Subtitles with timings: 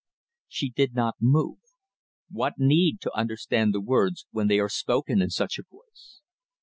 [0.47, 1.59] She did not move.
[2.31, 6.21] What need to understand the words when they are spoken in such a voice?